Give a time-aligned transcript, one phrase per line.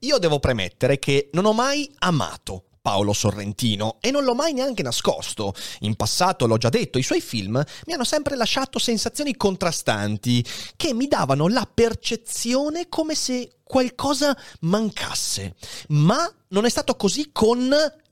[0.00, 4.82] Io devo premettere che non ho mai amato Paolo Sorrentino e non l'ho mai neanche
[4.82, 5.52] nascosto.
[5.80, 10.42] In passato, l'ho già detto, i suoi film mi hanno sempre lasciato sensazioni contrastanti
[10.76, 15.54] che mi davano la percezione come se qualcosa mancasse.
[15.88, 17.70] Ma non è stato così con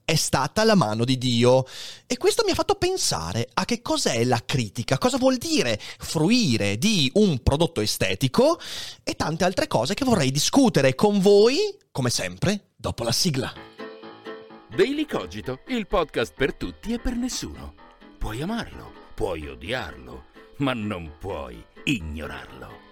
[0.09, 1.65] è stata la mano di Dio.
[2.07, 6.79] E questo mi ha fatto pensare a che cos'è la critica, cosa vuol dire fruire
[6.79, 8.59] di un prodotto estetico
[9.03, 11.57] e tante altre cose che vorrei discutere con voi,
[11.91, 13.53] come sempre, dopo la sigla.
[14.75, 17.75] Daily Cogito, il podcast per tutti e per nessuno.
[18.17, 20.25] Puoi amarlo, puoi odiarlo,
[20.57, 22.88] ma non puoi ignorarlo.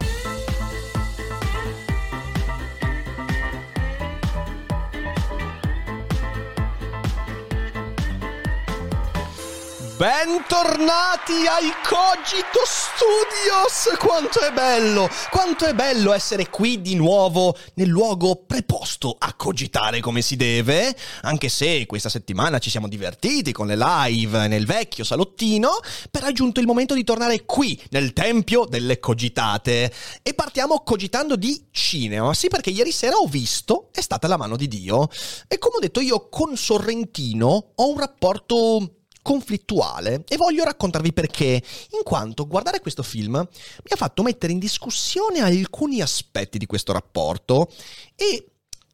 [9.97, 13.97] Bentornati ai Cogito Studios!
[13.97, 15.09] Quanto è bello!
[15.31, 20.95] Quanto è bello essere qui di nuovo nel luogo preposto a cogitare come si deve,
[21.21, 25.79] anche se questa settimana ci siamo divertiti con le live nel vecchio salottino,
[26.11, 29.91] però è giunto il momento di tornare qui, nel tempio delle cogitate.
[30.21, 34.57] E partiamo cogitando di cinema, sì perché ieri sera ho visto È stata la mano
[34.57, 35.09] di Dio.
[35.47, 38.91] E come ho detto io con Sorrentino ho un rapporto
[39.27, 41.61] conflittuale e voglio raccontarvi perché,
[41.91, 46.93] in quanto guardare questo film mi ha fatto mettere in discussione alcuni aspetti di questo
[46.93, 47.69] rapporto
[48.15, 48.51] e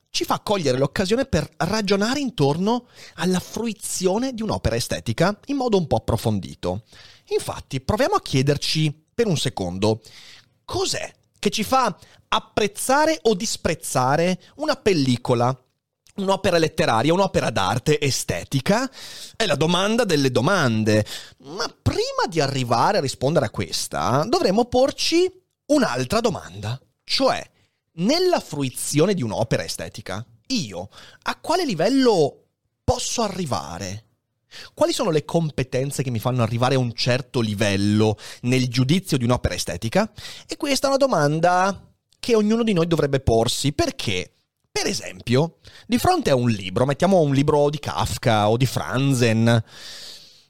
[0.10, 5.86] ci fa cogliere l'occasione per ragionare intorno alla fruizione di un'opera estetica in modo un
[5.86, 6.82] po' approfondito.
[7.28, 10.02] Infatti, proviamo a chiederci per un secondo
[10.66, 11.96] cos'è che ci fa
[12.30, 15.56] apprezzare o disprezzare una pellicola
[16.16, 18.90] un'opera letteraria, un'opera d'arte estetica?
[19.36, 21.06] È la domanda delle domande.
[21.40, 25.32] Ma prima di arrivare a rispondere a questa, dovremmo porci
[25.68, 26.80] un'altra domanda.
[27.04, 27.44] Cioè,
[27.94, 30.90] nella fruizione di un'opera estetica, io
[31.24, 32.46] a quale livello
[32.84, 34.06] posso arrivare?
[34.74, 39.24] Quali sono le competenze che mi fanno arrivare a un certo livello nel giudizio di
[39.24, 40.12] un'opera estetica?
[40.48, 41.88] E questa è una domanda
[42.20, 43.74] che ognuno di noi dovrebbe porsi.
[43.74, 44.34] Perché?
[44.74, 49.64] Per esempio, di fronte a un libro, mettiamo un libro di Kafka o di Franzen,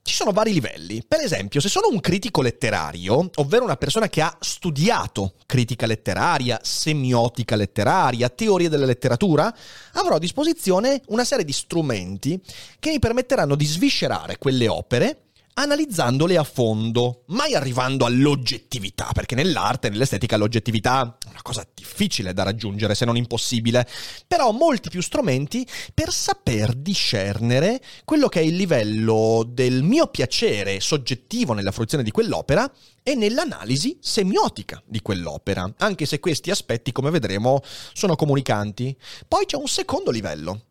[0.02, 1.04] ci sono vari livelli.
[1.06, 6.58] Per esempio, se sono un critico letterario, ovvero una persona che ha studiato critica letteraria,
[6.64, 9.54] semiotica letteraria, teoria della letteratura,
[9.96, 12.42] avrò a disposizione una serie di strumenti
[12.80, 15.24] che mi permetteranno di sviscerare quelle opere
[15.56, 22.42] analizzandole a fondo, mai arrivando all'oggettività, perché nell'arte, nell'estetica, l'oggettività è una cosa difficile da
[22.42, 23.88] raggiungere, se non impossibile,
[24.26, 30.80] però molti più strumenti per saper discernere quello che è il livello del mio piacere
[30.80, 32.70] soggettivo nella fruizione di quell'opera
[33.04, 37.62] e nell'analisi semiotica di quell'opera, anche se questi aspetti, come vedremo,
[37.94, 38.96] sono comunicanti.
[39.28, 40.62] Poi c'è un secondo livello,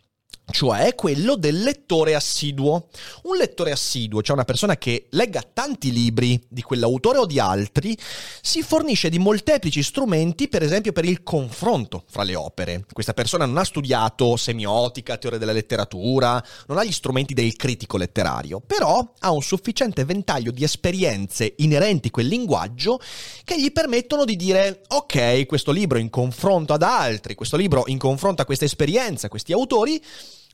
[0.50, 2.88] cioè quello del lettore assiduo.
[3.24, 7.96] Un lettore assiduo, cioè una persona che legga tanti libri di quell'autore o di altri,
[8.40, 12.84] si fornisce di molteplici strumenti, per esempio per il confronto fra le opere.
[12.92, 17.96] Questa persona non ha studiato semiotica, teoria della letteratura, non ha gli strumenti del critico
[17.96, 23.00] letterario, però ha un sufficiente ventaglio di esperienze inerenti a quel linguaggio
[23.44, 27.98] che gli permettono di dire ok, questo libro in confronto ad altri, questo libro in
[27.98, 30.02] confronto a questa esperienza, a questi autori,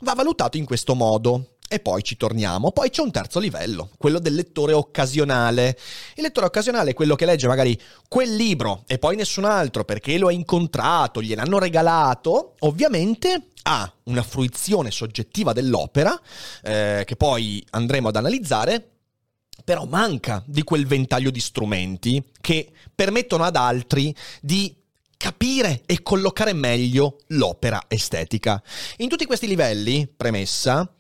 [0.01, 1.55] va valutato in questo modo.
[1.71, 2.73] E poi ci torniamo.
[2.73, 5.79] Poi c'è un terzo livello, quello del lettore occasionale.
[6.15, 7.79] Il lettore occasionale è quello che legge magari
[8.09, 12.55] quel libro e poi nessun altro perché lo ha incontrato, gliel'hanno regalato.
[12.61, 16.19] Ovviamente ha una fruizione soggettiva dell'opera,
[16.63, 18.93] eh, che poi andremo ad analizzare,
[19.63, 24.75] però manca di quel ventaglio di strumenti che permettono ad altri di
[25.19, 28.63] capire e collocare meglio l'opera estetica.
[28.99, 30.91] In tutti questi livelli, premessa,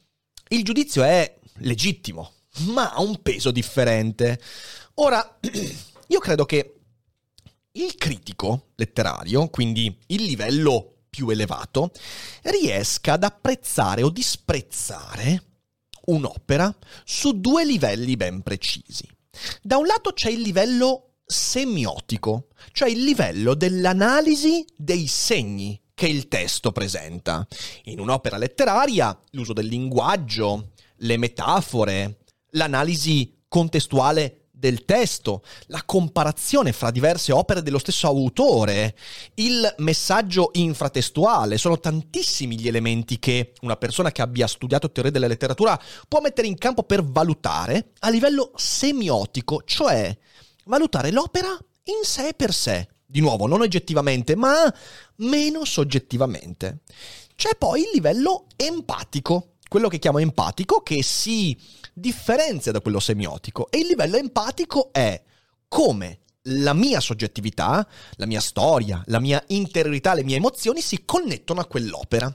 [0.48, 2.32] il giudizio è legittimo,
[2.66, 4.38] ma ha un peso differente.
[4.94, 5.38] Ora,
[6.08, 6.74] io credo che
[7.72, 11.92] il critico letterario, quindi il livello più elevato,
[12.42, 15.44] riesca ad apprezzare o disprezzare
[16.06, 19.08] un'opera su due livelli ben precisi.
[19.62, 26.26] Da un lato c'è il livello semiotico, cioè il livello dell'analisi dei segni che il
[26.26, 27.46] testo presenta.
[27.84, 32.20] In un'opera letteraria l'uso del linguaggio, le metafore,
[32.52, 38.96] l'analisi contestuale del testo, la comparazione fra diverse opere dello stesso autore,
[39.34, 45.28] il messaggio infratestuale, sono tantissimi gli elementi che una persona che abbia studiato teoria della
[45.28, 45.78] letteratura
[46.08, 50.16] può mettere in campo per valutare a livello semiotico, cioè
[50.68, 51.48] valutare l'opera
[51.84, 52.88] in sé per sé.
[53.04, 54.72] Di nuovo, non oggettivamente, ma
[55.16, 56.80] meno soggettivamente.
[57.34, 61.56] C'è poi il livello empatico, quello che chiamo empatico, che si
[61.94, 63.70] differenzia da quello semiotico.
[63.70, 65.22] E il livello empatico è
[65.68, 67.86] come la mia soggettività,
[68.16, 72.34] la mia storia, la mia interiorità, le mie emozioni si connettono a quell'opera.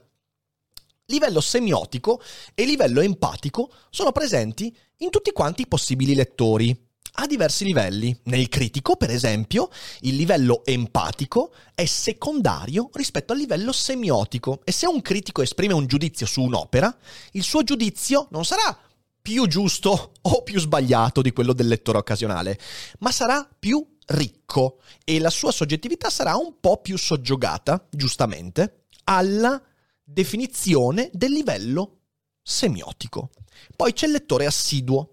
[1.08, 2.22] Livello semiotico
[2.56, 6.83] e livello empatico sono presenti in tutti quanti i possibili lettori
[7.16, 8.18] a diversi livelli.
[8.24, 9.70] Nel critico, per esempio,
[10.02, 15.88] il livello empatico è secondario rispetto al livello semiotico e se un critico esprime un
[15.88, 16.96] giudizio su un'opera,
[17.32, 18.78] il suo giudizio non sarà
[19.22, 22.60] più giusto o più sbagliato di quello del lettore occasionale,
[23.00, 29.62] ma sarà più ricco e la sua soggettività sarà un po' più soggiogata, giustamente, alla
[30.04, 32.00] definizione del livello
[32.42, 33.30] semiotico.
[33.76, 35.13] Poi c'è il lettore assiduo,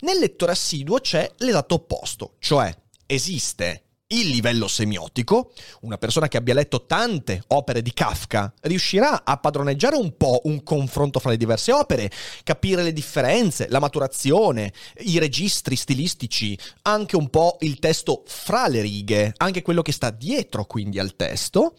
[0.00, 2.74] nel lettore assiduo c'è l'esatto opposto, cioè
[3.06, 5.52] esiste il livello semiotico,
[5.82, 10.62] una persona che abbia letto tante opere di Kafka riuscirà a padroneggiare un po' un
[10.64, 12.10] confronto fra le diverse opere,
[12.42, 18.80] capire le differenze, la maturazione, i registri stilistici, anche un po' il testo fra le
[18.80, 21.76] righe, anche quello che sta dietro quindi al testo.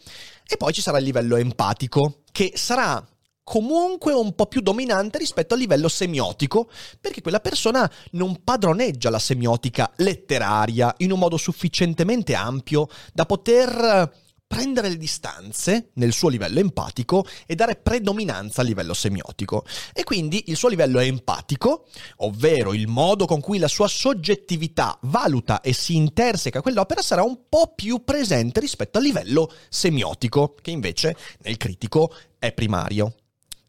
[0.48, 3.06] E poi ci sarà il livello empatico, che sarà
[3.52, 6.70] comunque un po' più dominante rispetto al livello semiotico,
[7.02, 14.10] perché quella persona non padroneggia la semiotica letteraria in un modo sufficientemente ampio da poter
[14.48, 19.66] prendere le distanze nel suo livello empatico e dare predominanza al livello semiotico.
[19.92, 21.88] E quindi il suo livello empatico,
[22.20, 27.50] ovvero il modo con cui la sua soggettività valuta e si interseca quell'opera, sarà un
[27.50, 33.16] po' più presente rispetto al livello semiotico, che invece nel critico è primario.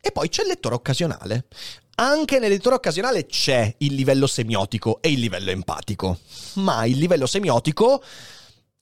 [0.05, 1.47] E poi c'è il lettore occasionale.
[1.95, 6.19] Anche nel lettore occasionale c'è il livello semiotico e il livello empatico,
[6.55, 8.03] ma il livello semiotico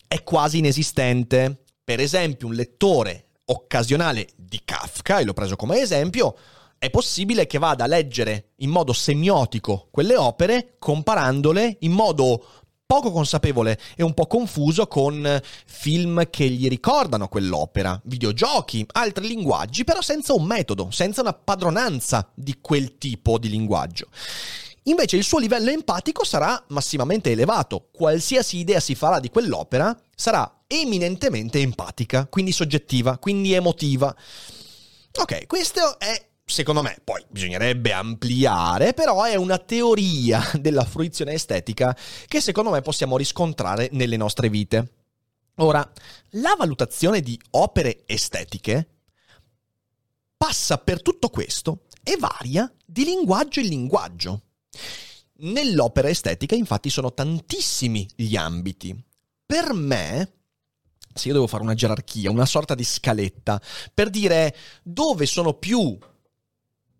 [0.08, 1.64] è quasi inesistente.
[1.84, 6.34] Per esempio, un lettore occasionale di Kafka, e l'ho preso come esempio,
[6.78, 12.59] è possibile che vada a leggere in modo semiotico quelle opere comparandole in modo
[12.90, 19.84] poco consapevole e un po' confuso con film che gli ricordano quell'opera, videogiochi, altri linguaggi,
[19.84, 24.08] però senza un metodo, senza una padronanza di quel tipo di linguaggio.
[24.84, 27.90] Invece il suo livello empatico sarà massimamente elevato.
[27.92, 34.12] Qualsiasi idea si farà di quell'opera sarà eminentemente empatica, quindi soggettiva, quindi emotiva.
[35.14, 41.96] Ok, questo è secondo me, poi bisognerebbe ampliare, però è una teoria della fruizione estetica
[42.26, 44.92] che secondo me possiamo riscontrare nelle nostre vite.
[45.56, 45.88] Ora,
[46.30, 48.88] la valutazione di opere estetiche
[50.36, 54.42] passa per tutto questo e varia di linguaggio in linguaggio.
[55.42, 58.98] Nell'opera estetica infatti sono tantissimi gli ambiti.
[59.44, 60.32] Per me,
[61.12, 63.60] se io devo fare una gerarchia, una sorta di scaletta,
[63.92, 65.98] per dire dove sono più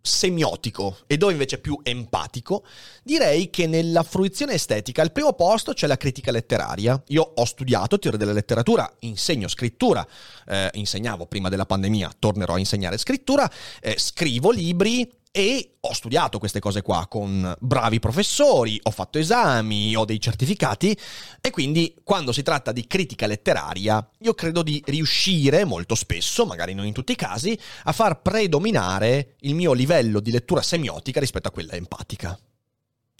[0.01, 2.65] semiotico e dove invece più empatico,
[3.03, 7.01] direi che nella fruizione estetica al primo posto c'è la critica letteraria.
[7.07, 10.05] Io ho studiato teoria della letteratura, insegno scrittura,
[10.47, 16.39] eh, insegnavo prima della pandemia, tornerò a insegnare scrittura, eh, scrivo libri e ho studiato
[16.39, 20.97] queste cose qua con bravi professori, ho fatto esami, ho dei certificati
[21.39, 26.73] e quindi quando si tratta di critica letteraria io credo di riuscire molto spesso, magari
[26.73, 31.47] non in tutti i casi, a far predominare il mio livello di lettura semiotica rispetto
[31.47, 32.37] a quella empatica.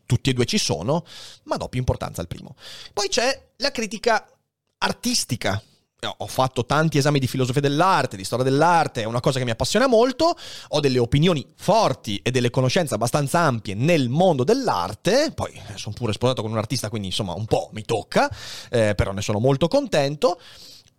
[0.06, 1.06] Tutti e due ci sono,
[1.44, 2.56] ma do più importanza al primo.
[2.92, 4.28] Poi c'è la critica
[4.80, 5.64] artistica,
[6.18, 9.52] ho fatto tanti esami di filosofia dell'arte, di storia dell'arte, è una cosa che mi
[9.52, 10.36] appassiona molto,
[10.70, 15.94] ho delle opinioni forti e delle conoscenze abbastanza ampie nel mondo dell'arte, poi eh, sono
[15.94, 18.32] pure sposato con un artista, quindi insomma un po' mi tocca,
[18.72, 20.40] eh, però ne sono molto contento.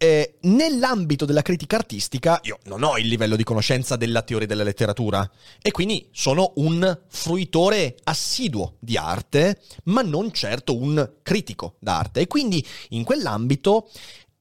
[0.03, 4.65] eh, nell'ambito della critica artistica io non ho il livello di conoscenza della teoria della
[4.65, 5.29] letteratura
[5.61, 12.21] e quindi sono un fruitore assiduo di arte, ma non certo un critico d'arte.
[12.21, 13.89] E quindi in quell'ambito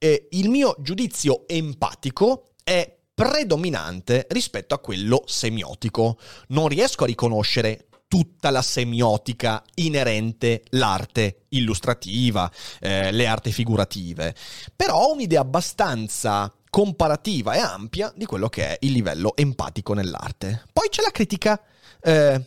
[0.02, 6.18] eh, il mio giudizio empatico è predominante rispetto a quello semiotico.
[6.48, 14.34] Non riesco a riconoscere tutta la semiotica inerente l'arte illustrativa, eh, le arti figurative,
[14.74, 20.64] però ho un'idea abbastanza comparativa e ampia di quello che è il livello empatico nell'arte.
[20.72, 21.62] Poi c'è la critica
[22.00, 22.44] eh,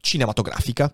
[0.00, 0.92] cinematografica.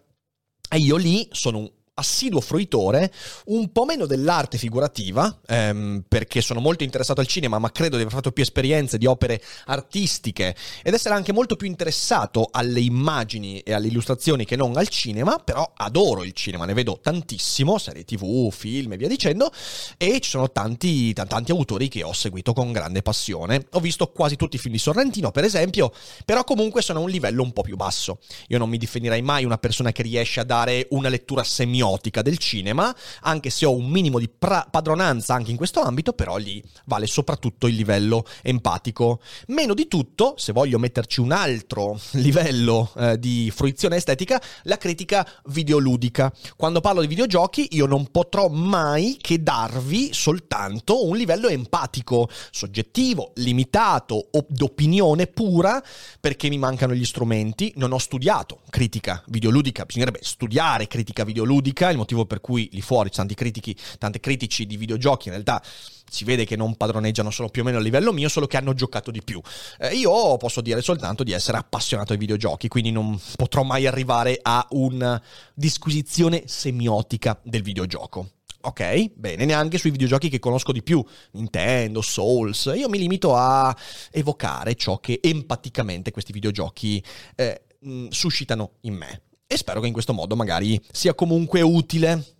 [0.69, 3.13] E io lì sono un assiduo fruitore,
[3.47, 8.03] un po' meno dell'arte figurativa, ehm, perché sono molto interessato al cinema, ma credo di
[8.03, 13.61] aver fatto più esperienze di opere artistiche ed essere anche molto più interessato alle immagini
[13.61, 18.05] e alle illustrazioni che non al cinema, però adoro il cinema, ne vedo tantissimo, serie
[18.05, 19.53] tv, film e via dicendo,
[19.97, 23.67] e ci sono tanti, tanti autori che ho seguito con grande passione.
[23.73, 25.93] Ho visto quasi tutti i film di Sorrentino, per esempio,
[26.25, 28.19] però comunque sono a un livello un po' più basso.
[28.49, 32.23] Io non mi definirei mai una persona che riesce a dare una lettura semiotica semiotica
[32.23, 36.37] del cinema, anche se ho un minimo di pra- padronanza anche in questo ambito, però
[36.38, 39.21] lì vale soprattutto il livello empatico.
[39.49, 45.26] Meno di tutto, se voglio metterci un altro livello eh, di fruizione estetica, la critica
[45.47, 46.33] videoludica.
[46.57, 53.33] Quando parlo di videogiochi io non potrò mai che darvi soltanto un livello empatico, soggettivo,
[53.37, 55.83] limitato o d'opinione pura,
[56.19, 61.90] perché mi mancano gli strumenti, non ho studiato critica videoludica, bisognerebbe studiare critica videoludica critica,
[61.90, 65.62] il motivo per cui lì fuori tanti critici, tante critici di videogiochi in realtà
[66.09, 68.73] si vede che non padroneggiano solo più o meno a livello mio, solo che hanno
[68.73, 69.40] giocato di più.
[69.78, 74.38] Eh, io posso dire soltanto di essere appassionato ai videogiochi, quindi non potrò mai arrivare
[74.40, 75.21] a una
[75.52, 78.31] disquisizione semiotica del videogioco.
[78.61, 83.76] Ok, bene, neanche sui videogiochi che conosco di più, Nintendo, Souls, io mi limito a
[84.11, 87.02] evocare ciò che empaticamente questi videogiochi
[87.35, 87.64] eh,
[88.09, 89.23] suscitano in me
[89.55, 92.35] e spero che in questo modo magari sia comunque utile.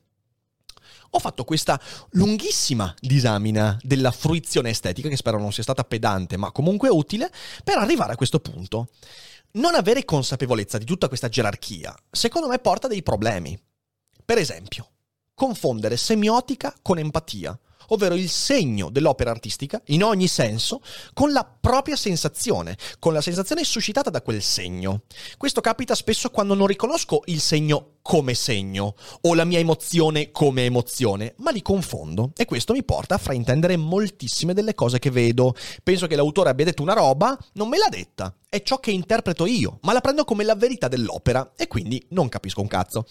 [1.11, 1.81] Ho fatto questa
[2.11, 7.31] lunghissima disamina della fruizione estetica, che spero non sia stata pedante, ma comunque utile,
[7.63, 8.89] per arrivare a questo punto.
[9.53, 13.57] Non avere consapevolezza di tutta questa gerarchia, secondo me, porta dei problemi.
[14.25, 14.91] Per esempio,
[15.35, 17.57] confondere semiotica con empatia
[17.89, 20.81] ovvero il segno dell'opera artistica in ogni senso,
[21.13, 25.03] con la propria sensazione, con la sensazione suscitata da quel segno.
[25.37, 30.67] Questo capita spesso quando non riconosco il segno come segno o la mia emozione come
[30.67, 35.55] emozione, ma li confondo e questo mi porta a fraintendere moltissime delle cose che vedo.
[35.83, 39.47] Penso che l'autore abbia detto una roba, non me l'ha detta, è ciò che interpreto
[39.47, 43.07] io, ma la prendo come la verità dell'opera e quindi non capisco un cazzo.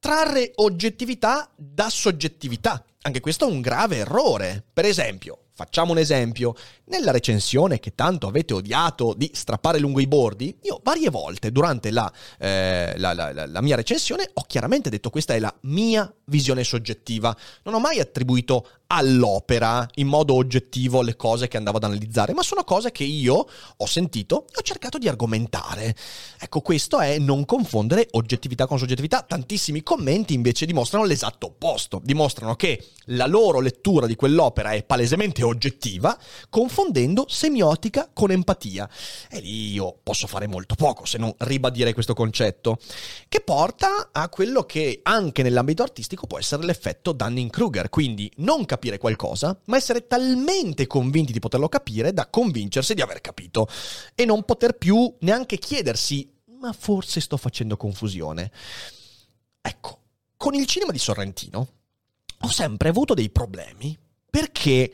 [0.00, 4.64] Trarre oggettività da soggettività anche questo è un grave errore.
[4.72, 6.54] Per esempio, Facciamo un esempio.
[6.84, 11.90] Nella recensione che tanto avete odiato di strappare lungo i bordi, io varie volte durante
[11.90, 16.62] la, eh, la, la, la, mia recensione ho chiaramente detto questa è la mia visione
[16.62, 17.36] soggettiva.
[17.64, 22.42] Non ho mai attribuito all'opera in modo oggettivo le cose che andavo ad analizzare, ma
[22.42, 23.46] sono cose che io
[23.76, 25.94] ho sentito e ho cercato di argomentare.
[26.38, 29.22] Ecco, questo è non confondere oggettività con soggettività.
[29.22, 32.00] Tantissimi commenti invece dimostrano l'esatto opposto.
[32.02, 36.16] Dimostrano che la loro lettura di quell'opera è palesemente oggettiva,
[36.48, 38.88] confondendo semiotica con empatia.
[39.30, 42.78] E lì io posso fare molto poco se non ribadire questo concetto,
[43.28, 48.98] che porta a quello che anche nell'ambito artistico può essere l'effetto Dunning-Kruger, quindi non capire
[48.98, 53.68] qualcosa, ma essere talmente convinti di poterlo capire da convincersi di aver capito
[54.14, 58.50] e non poter più neanche chiedersi ma forse sto facendo confusione.
[59.60, 60.00] Ecco,
[60.36, 61.68] con il cinema di Sorrentino
[62.40, 63.96] ho sempre avuto dei problemi
[64.30, 64.92] perché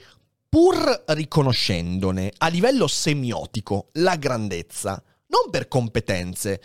[0.54, 6.62] pur riconoscendone a livello semiotico la grandezza, non per competenze,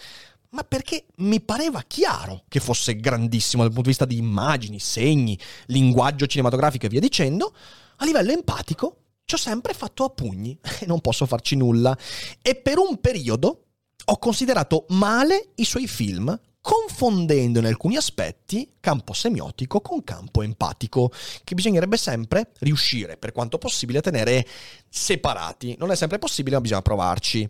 [0.51, 5.35] ma perché mi pareva chiaro che fosse grandissimo dal punto di vista di immagini, segni,
[5.65, 7.51] linguaggio cinematografico e via dicendo,
[7.95, 11.97] a livello empatico ci ho sempre fatto a pugni e non posso farci nulla.
[12.43, 13.69] E per un periodo
[14.05, 16.39] ho considerato male i suoi film
[16.69, 21.11] confondendo in alcuni aspetti campo semiotico con campo empatico,
[21.43, 24.45] che bisognerebbe sempre riuscire, per quanto possibile, a tenere
[24.87, 25.75] separati.
[25.79, 27.49] Non è sempre possibile, ma bisogna provarci.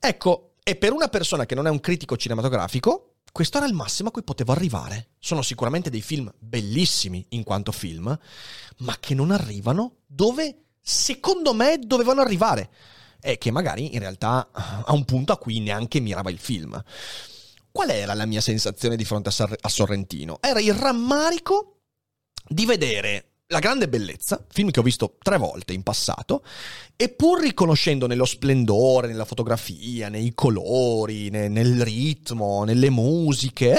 [0.00, 4.08] Ecco, e per una persona che non è un critico cinematografico, questo era il massimo
[4.08, 5.10] a cui potevo arrivare.
[5.20, 8.18] Sono sicuramente dei film bellissimi in quanto film,
[8.78, 12.68] ma che non arrivano dove, secondo me, dovevano arrivare.
[13.20, 16.82] E che magari in realtà a un punto a cui neanche mirava il film.
[17.76, 20.38] Qual era la mia sensazione di fronte a, Sorrentino?
[20.40, 21.80] Era il rammarico
[22.48, 26.42] di vedere La grande bellezza, film che ho visto tre volte in passato,
[26.96, 33.76] e pur riconoscendo nello splendore, nella fotografia, nei colori, ne- nel ritmo, nelle musiche,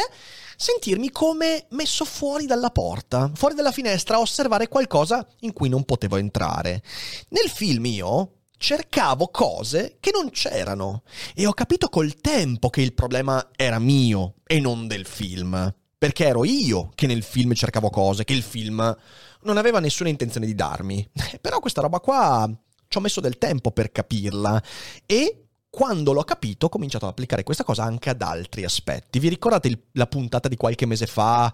[0.55, 5.83] sentirmi come messo fuori dalla porta, fuori dalla finestra a osservare qualcosa in cui non
[5.85, 6.83] potevo entrare.
[7.29, 12.93] Nel film io cercavo cose che non c'erano e ho capito col tempo che il
[12.93, 15.73] problema era mio e non del film.
[15.97, 18.95] Perché ero io che nel film cercavo cose che il film
[19.41, 21.07] non aveva nessuna intenzione di darmi.
[21.41, 22.47] Però questa roba qua
[22.87, 24.61] ci ho messo del tempo per capirla
[25.05, 29.19] e quando l'ho capito ho cominciato ad applicare questa cosa anche ad altri aspetti.
[29.19, 31.53] Vi ricordate il- la puntata di qualche mese fa?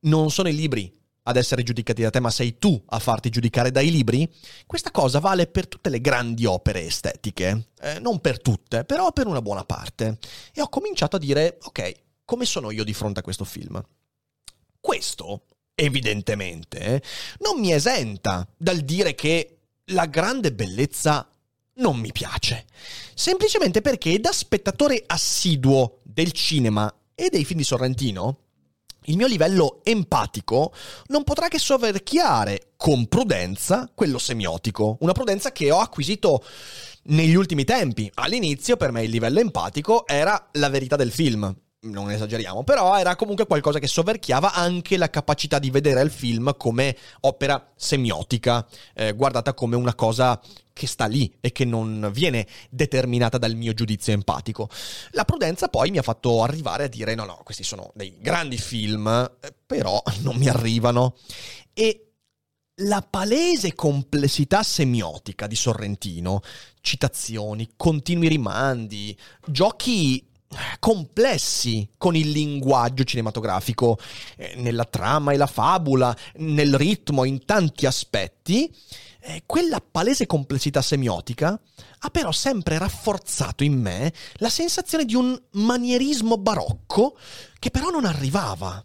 [0.00, 0.92] Non sono i libri
[1.24, 4.28] ad essere giudicati da te, ma sei tu a farti giudicare dai libri?
[4.66, 7.68] Questa cosa vale per tutte le grandi opere estetiche.
[7.80, 10.18] Eh, non per tutte, però per una buona parte.
[10.52, 11.92] E ho cominciato a dire, ok,
[12.24, 13.80] come sono io di fronte a questo film?
[14.80, 17.02] Questo, evidentemente,
[17.38, 21.28] non mi esenta dal dire che la grande bellezza
[21.74, 22.66] non mi piace.
[23.14, 28.38] Semplicemente perché da spettatore assiduo del cinema e dei film di Sorrentino,
[29.06, 30.72] il mio livello empatico
[31.06, 36.44] non potrà che soverchiare con prudenza quello semiotico, una prudenza che ho acquisito
[37.04, 38.10] negli ultimi tempi.
[38.14, 41.54] All'inizio per me il livello empatico era la verità del film.
[41.84, 46.54] Non esageriamo, però era comunque qualcosa che soverchiava anche la capacità di vedere il film
[46.56, 50.40] come opera semiotica, eh, guardata come una cosa
[50.72, 54.68] che sta lì e che non viene determinata dal mio giudizio empatico.
[55.10, 58.58] La prudenza poi mi ha fatto arrivare a dire no, no, questi sono dei grandi
[58.58, 59.08] film,
[59.40, 61.16] eh, però non mi arrivano.
[61.74, 62.12] E
[62.76, 66.42] la palese complessità semiotica di Sorrentino,
[66.80, 70.30] citazioni, continui rimandi, giochi
[70.78, 73.98] complessi con il linguaggio cinematografico,
[74.36, 78.72] eh, nella trama e la fabula, nel ritmo, in tanti aspetti,
[79.24, 81.58] eh, quella palese complessità semiotica
[82.04, 87.16] ha però sempre rafforzato in me la sensazione di un manierismo barocco
[87.58, 88.84] che però non arrivava.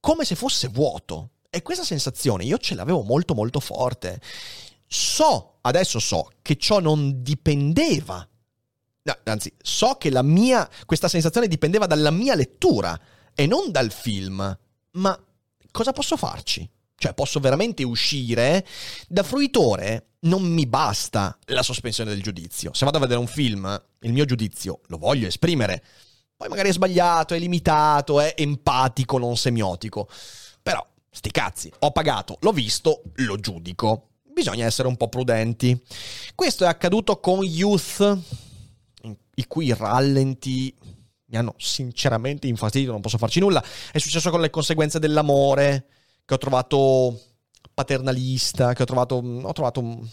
[0.00, 1.30] Come se fosse vuoto.
[1.50, 4.20] E questa sensazione io ce l'avevo molto molto forte.
[4.86, 8.26] So, adesso so, che ciò non dipendeva.
[9.02, 12.98] No, anzi, so che la mia, questa sensazione dipendeva dalla mia lettura
[13.34, 14.58] e non dal film.
[14.92, 15.24] Ma
[15.70, 16.68] cosa posso farci?
[16.94, 18.66] Cioè, posso veramente uscire?
[19.06, 22.74] Da fruitore non mi basta la sospensione del giudizio.
[22.74, 25.84] Se vado a vedere un film, il mio giudizio lo voglio esprimere.
[26.38, 30.08] Poi magari è sbagliato, è limitato, è empatico, non semiotico.
[30.62, 34.10] Però, sti cazzi, ho pagato, l'ho visto, lo giudico.
[34.22, 35.76] Bisogna essere un po' prudenti.
[36.36, 38.18] Questo è accaduto con Youth,
[39.34, 40.72] i cui rallenti
[41.24, 43.60] mi hanno sinceramente infastidito, non posso farci nulla.
[43.90, 45.86] È successo con le conseguenze dell'amore,
[46.24, 47.20] che ho trovato
[47.74, 49.16] paternalista, che ho trovato...
[49.16, 50.08] Ho trovato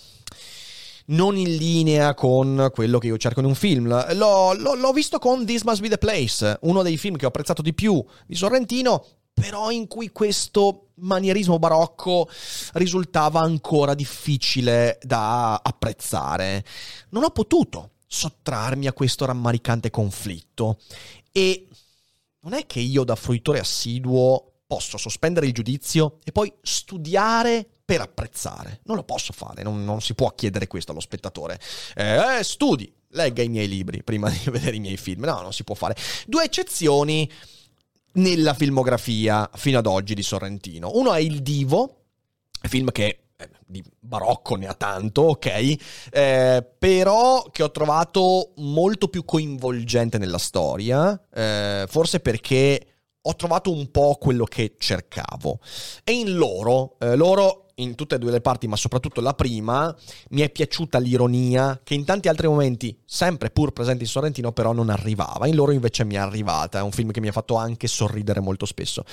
[1.07, 3.87] non in linea con quello che io cerco in un film.
[4.13, 7.29] L'ho, l'ho, l'ho, visto con This Must Be the Place, uno dei film che ho
[7.29, 12.29] apprezzato di più di Sorrentino, però in cui questo manierismo barocco
[12.73, 16.63] risultava ancora difficile da apprezzare.
[17.09, 20.79] Non ho potuto sottrarmi a questo rammaricante conflitto
[21.31, 21.67] e
[22.41, 28.01] non è che io da fruitore assiduo posso sospendere il giudizio e poi studiare per
[28.01, 28.81] apprezzare.
[28.85, 31.59] Non lo posso fare, non, non si può chiedere questo allo spettatore.
[31.95, 35.23] Eh, studi, legga i miei libri prima di vedere i miei film.
[35.23, 35.95] No, non si può fare.
[36.25, 37.29] Due eccezioni
[38.13, 40.91] nella filmografia fino ad oggi di Sorrentino.
[40.93, 42.03] Uno è Il Divo,
[42.61, 45.75] film che eh, di barocco ne ha tanto, ok?
[46.11, 52.87] Eh, però che ho trovato molto più coinvolgente nella storia, eh, forse perché
[53.27, 55.59] ho trovato un po' quello che cercavo.
[56.03, 59.93] E in loro, eh, loro in tutte e due le parti, ma soprattutto la prima,
[60.29, 64.71] mi è piaciuta l'ironia che in tanti altri momenti, sempre pur presente in Sorrentino, però
[64.71, 65.47] non arrivava.
[65.47, 66.79] In loro invece mi è arrivata.
[66.79, 69.03] È un film che mi ha fatto anche sorridere molto spesso.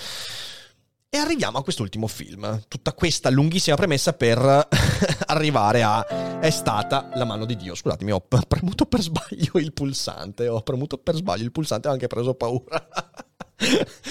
[1.15, 2.63] E arriviamo a quest'ultimo film.
[2.69, 4.39] Tutta questa lunghissima premessa per
[5.27, 7.75] arrivare a È stata la mano di Dio.
[7.75, 10.49] Scusatemi, ho premuto per sbaglio il pulsante.
[10.49, 12.89] Ho premuto per sbaglio il pulsante e ho anche preso paura.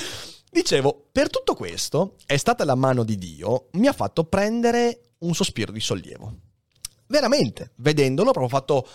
[0.61, 5.33] Dicevo, per tutto questo è stata la mano di Dio, mi ha fatto prendere un
[5.33, 6.35] sospiro di sollievo.
[7.07, 8.87] Veramente, vedendolo, proprio fatto...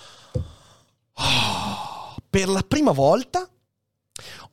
[1.14, 3.50] "Ah", per la prima volta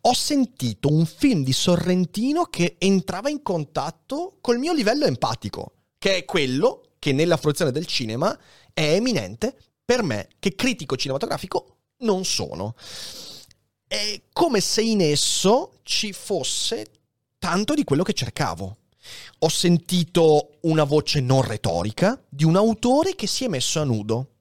[0.02, 6.18] ho sentito un film di Sorrentino che entrava in contatto col mio livello empatico, che
[6.18, 8.36] è quello che nella fruizione del cinema
[8.74, 12.74] è eminente per me, che critico cinematografico non sono.
[13.86, 16.88] È come se in esso ci fosse
[17.44, 18.78] tanto di quello che cercavo.
[19.40, 24.36] Ho sentito una voce non retorica di un autore che si è messo a nudo.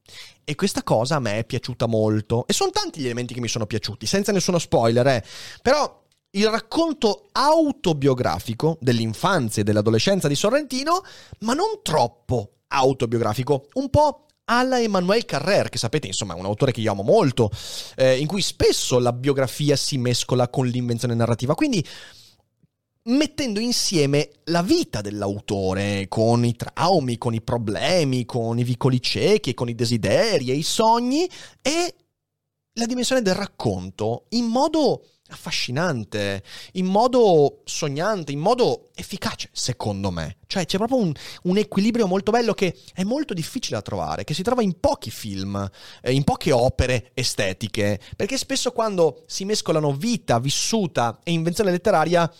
[0.44, 2.46] E questa cosa a me è piaciuta molto.
[2.46, 5.24] E sono tanti gli elementi che mi sono piaciuti, senza nessuno spoiler, eh.
[5.62, 11.02] Però il racconto autobiografico dell'infanzia e dell'adolescenza di Sorrentino,
[11.40, 16.70] ma non troppo autobiografico, un po' alla Emmanuel Carrer, che sapete, insomma, è un autore
[16.70, 17.50] che io amo molto,
[17.96, 21.56] eh, in cui spesso la biografia si mescola con l'invenzione narrativa.
[21.56, 21.84] Quindi
[23.04, 29.54] mettendo insieme la vita dell'autore con i traumi, con i problemi, con i vicoli ciechi,
[29.54, 31.28] con i desideri e i sogni
[31.60, 31.94] e
[32.74, 40.36] la dimensione del racconto in modo affascinante, in modo sognante, in modo efficace, secondo me.
[40.46, 41.12] Cioè c'è proprio un,
[41.44, 45.10] un, equilibrio molto bello che è molto difficile da trovare, che si trova in pochi
[45.10, 45.68] film,
[46.02, 52.30] eh, in poche opere estetiche, perché spesso quando si mescolano vita vissuta e invenzione letteraria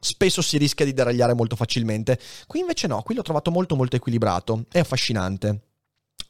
[0.00, 2.18] spesso si rischia di deragliare molto facilmente.
[2.46, 5.62] Qui invece no, qui l'ho trovato molto molto equilibrato, è affascinante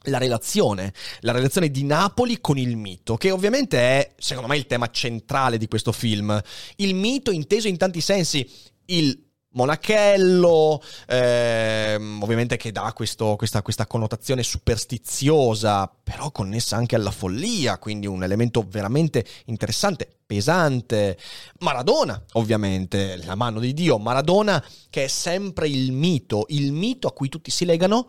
[0.03, 4.67] la relazione, la relazione di Napoli con il mito, che ovviamente è, secondo me, il
[4.67, 6.41] tema centrale di questo film.
[6.77, 8.49] Il mito inteso in tanti sensi,
[8.87, 17.11] il monachello, ehm, ovviamente che dà questo, questa, questa, connotazione superstiziosa, però connessa anche alla
[17.11, 21.19] follia, quindi un elemento veramente interessante, pesante.
[21.61, 27.13] Maradona, ovviamente, la mano di Dio, Maradona che è sempre il mito, il mito a
[27.13, 28.09] cui tutti si legano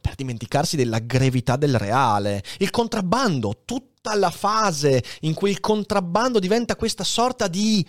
[0.00, 2.42] per dimenticarsi della gravità del reale.
[2.58, 7.86] Il contrabbando, tutta la fase in cui il contrabbando diventa questa sorta di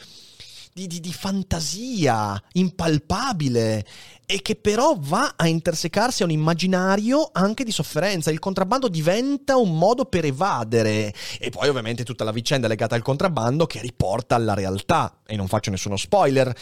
[0.73, 3.85] di, di, di fantasia impalpabile
[4.25, 8.31] e che però va a intersecarsi a un immaginario anche di sofferenza.
[8.31, 13.01] Il contrabbando diventa un modo per evadere e poi ovviamente tutta la vicenda legata al
[13.01, 16.55] contrabbando che riporta alla realtà e non faccio nessuno spoiler.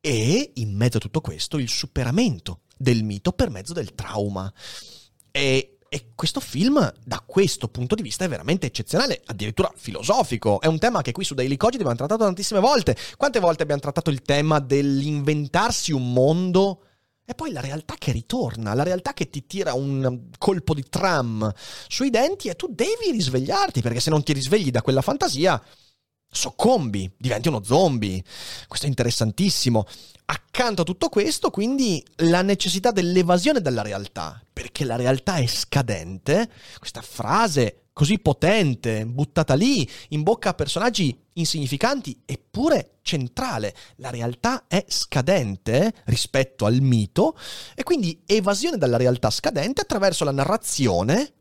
[0.00, 4.52] E in mezzo a tutto questo il superamento del mito per mezzo del trauma.
[5.30, 10.60] E e questo film, da questo punto di vista, è veramente eccezionale, addirittura filosofico.
[10.60, 12.96] È un tema che qui su Daily Cogito abbiamo trattato tantissime volte.
[13.16, 16.82] Quante volte abbiamo trattato il tema dell'inventarsi un mondo
[17.24, 21.52] e poi la realtà che ritorna, la realtà che ti tira un colpo di tram
[21.86, 25.62] sui denti e tu devi risvegliarti, perché se non ti risvegli da quella fantasia,
[26.30, 28.22] soccombi, diventi uno zombie.
[28.66, 29.86] Questo è interessantissimo.
[30.26, 36.50] Accanto a tutto questo, quindi, la necessità dell'evasione dalla realtà, perché la realtà è scadente.
[36.78, 43.74] Questa frase così potente, buttata lì, in bocca a personaggi insignificanti, eppure centrale.
[43.96, 47.36] La realtà è scadente rispetto al mito,
[47.74, 51.32] e quindi evasione dalla realtà scadente attraverso la narrazione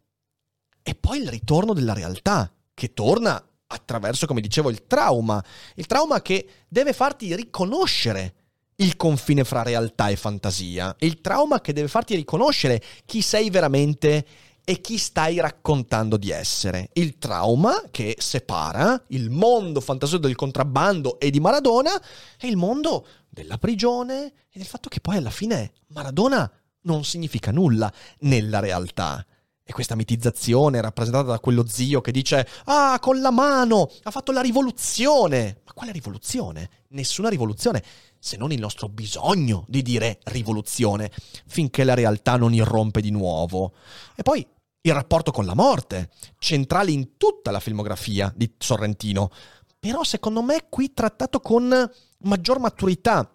[0.82, 5.44] e poi il ritorno della realtà, che torna attraverso, come dicevo, il trauma.
[5.76, 8.34] Il trauma che deve farti riconoscere
[8.78, 10.96] il confine fra realtà e fantasia.
[11.00, 14.26] Il trauma che deve farti riconoscere chi sei veramente
[14.64, 16.90] e chi stai raccontando di essere.
[16.94, 21.92] Il trauma che separa il mondo fantasioso del contrabbando e di Maradona
[22.38, 26.52] e il mondo della prigione e del fatto che poi alla fine Maradona
[26.82, 29.26] non significa nulla nella realtà.
[29.70, 34.32] E questa mitizzazione rappresentata da quello zio che dice Ah, con la mano ha fatto
[34.32, 35.60] la rivoluzione.
[35.66, 36.70] Ma quale rivoluzione?
[36.92, 37.84] Nessuna rivoluzione,
[38.18, 41.12] se non il nostro bisogno di dire rivoluzione,
[41.48, 43.74] finché la realtà non irrompe di nuovo.
[44.16, 44.48] E poi
[44.80, 49.30] il rapporto con la morte, centrale in tutta la filmografia di Sorrentino,
[49.78, 53.30] però secondo me qui trattato con maggior maturità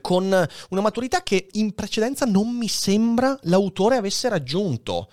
[0.00, 5.08] con una maturità che in precedenza non mi sembra l'autore avesse raggiunto.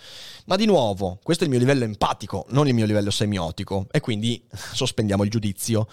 [0.46, 4.00] Ma di nuovo, questo è il mio livello empatico, non il mio livello semiotico, e
[4.00, 5.88] quindi sospendiamo il giudizio.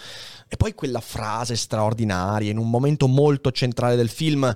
[0.49, 4.55] E poi quella frase straordinaria, in un momento molto centrale del film,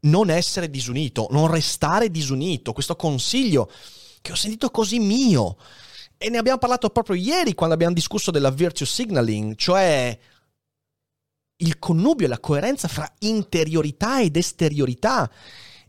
[0.00, 3.70] non essere disunito, non restare disunito, questo consiglio
[4.20, 5.56] che ho sentito così mio.
[6.16, 10.18] E ne abbiamo parlato proprio ieri quando abbiamo discusso della virtue signaling, cioè
[11.58, 15.30] il connubio e la coerenza fra interiorità ed esteriorità.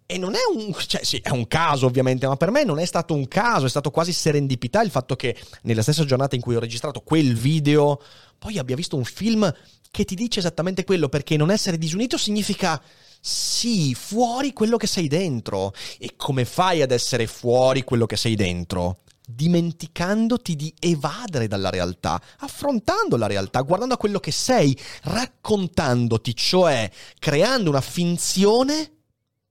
[0.07, 2.85] E non è un, cioè sì, è un caso ovviamente, ma per me non è
[2.85, 6.55] stato un caso, è stato quasi serendipità il fatto che nella stessa giornata in cui
[6.55, 7.99] ho registrato quel video,
[8.37, 9.51] poi abbia visto un film
[9.89, 12.79] che ti dice esattamente quello, perché non essere disunito significa
[13.19, 15.73] sì, fuori quello che sei dentro.
[15.97, 18.99] E come fai ad essere fuori quello che sei dentro?
[19.27, 26.89] Dimenticandoti di evadere dalla realtà, affrontando la realtà, guardando a quello che sei, raccontandoti, cioè
[27.19, 28.91] creando una finzione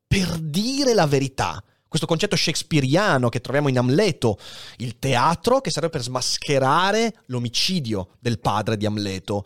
[0.07, 1.63] per dire la verità.
[1.89, 4.39] Questo concetto shakespeariano che troviamo in Amleto,
[4.79, 9.45] il teatro che serve per smascherare l'omicidio del padre di Amleto.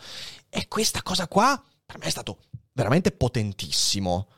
[0.48, 2.38] E questa cosa qua per me è stato
[2.72, 4.28] veramente potentissimo.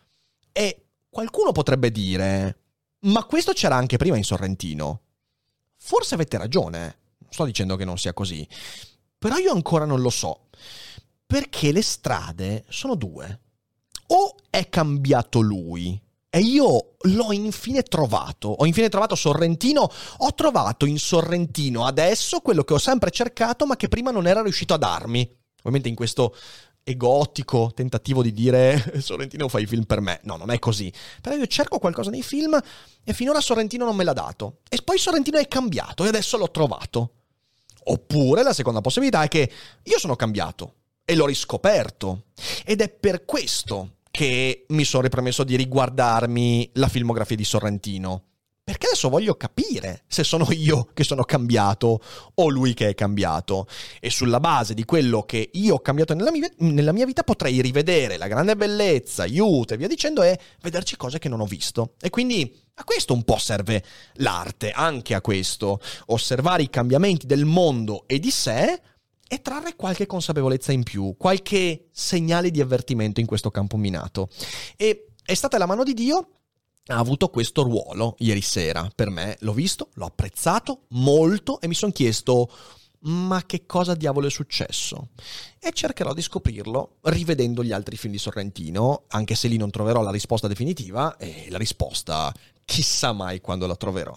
[0.53, 2.59] E qualcuno potrebbe dire,
[3.00, 5.03] ma questo c'era anche prima in Sorrentino.
[5.83, 6.81] Forse avete ragione,
[7.19, 8.47] non sto dicendo che non sia così,
[9.19, 10.49] però io ancora non lo so,
[11.27, 13.40] perché le strade sono due.
[14.09, 16.01] O è cambiato lui,
[16.33, 18.49] e io l'ho infine trovato.
[18.49, 19.90] Ho infine trovato Sorrentino.
[20.19, 24.40] Ho trovato in Sorrentino adesso quello che ho sempre cercato, ma che prima non era
[24.40, 25.29] riuscito a darmi.
[25.59, 26.35] Ovviamente in questo
[26.85, 30.21] egotico tentativo di dire Sorrentino fai film per me.
[30.25, 30.93] No, non è così.
[31.21, 32.59] Però io cerco qualcosa nei film
[33.05, 34.59] e finora Sorrentino non me l'ha dato.
[34.69, 37.14] E poi Sorrentino è cambiato e adesso l'ho trovato.
[37.85, 39.51] Oppure la seconda possibilità è che
[39.83, 42.25] io sono cambiato e l'ho riscoperto.
[42.64, 48.25] Ed è per questo che mi sono ripromesso di riguardarmi la filmografia di Sorrentino
[48.70, 52.00] perché adesso voglio capire se sono io che sono cambiato
[52.35, 53.66] o lui che è cambiato.
[53.98, 57.61] E sulla base di quello che io ho cambiato nella mia, nella mia vita potrei
[57.62, 61.94] rivedere la grande bellezza, aiuto e via dicendo e vederci cose che non ho visto.
[62.00, 63.83] E quindi a questo un po' serve
[64.18, 65.80] l'arte, anche a questo.
[66.06, 68.80] Osservare i cambiamenti del mondo e di sé
[69.26, 74.28] e trarre qualche consapevolezza in più, qualche segnale di avvertimento in questo campo minato.
[74.76, 76.28] E è stata la mano di Dio
[76.90, 79.37] ha avuto questo ruolo ieri sera per me.
[79.40, 82.50] L'ho visto, l'ho apprezzato molto e mi sono chiesto
[83.03, 85.09] ma che cosa diavolo è successo?
[85.59, 90.03] E cercherò di scoprirlo rivedendo gli altri film di Sorrentino, anche se lì non troverò
[90.03, 92.33] la risposta definitiva e la risposta
[92.64, 94.14] chissà mai quando la troverò.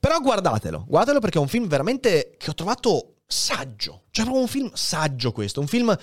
[0.00, 4.50] Però guardatelo, guardatelo perché è un film veramente che ho trovato saggio, cioè proprio un
[4.50, 5.96] film saggio questo, un film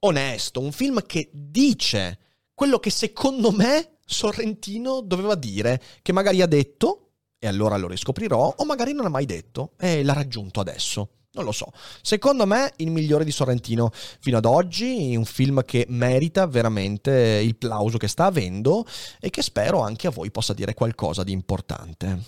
[0.00, 2.18] onesto, un film che dice
[2.62, 8.54] quello che secondo me Sorrentino doveva dire, che magari ha detto, e allora lo riscoprirò,
[8.56, 11.08] o magari non ha mai detto, e l'ha raggiunto adesso.
[11.32, 11.72] Non lo so.
[12.02, 17.56] Secondo me il migliore di Sorrentino fino ad oggi, un film che merita veramente il
[17.56, 18.86] plauso che sta avendo
[19.18, 22.22] e che spero anche a voi possa dire qualcosa di importante.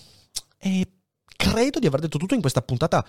[0.58, 0.88] E
[1.36, 3.06] credo di aver detto tutto in questa puntata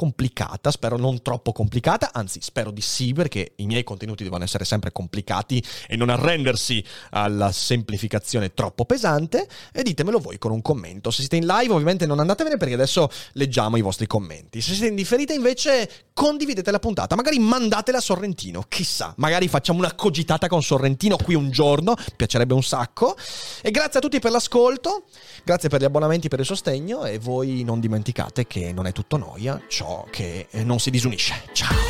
[0.00, 4.64] complicata, spero non troppo complicata, anzi spero di sì perché i miei contenuti devono essere
[4.64, 9.46] sempre complicati e non arrendersi alla semplificazione troppo pesante.
[9.70, 11.10] E ditemelo voi con un commento.
[11.10, 14.62] Se siete in live ovviamente non andatevene perché adesso leggiamo i vostri commenti.
[14.62, 19.80] Se siete in differita invece condividete la puntata, magari mandatela a Sorrentino, chissà, magari facciamo
[19.80, 23.18] una cogitata con Sorrentino qui un giorno, piacerebbe un sacco.
[23.60, 25.04] E grazie a tutti per l'ascolto,
[25.44, 27.04] grazie per gli abbonamenti, per il sostegno.
[27.04, 29.60] E voi non dimenticate che non è tutto noia,
[30.10, 31.42] che eh, non si disunisce.
[31.52, 31.89] Ciao!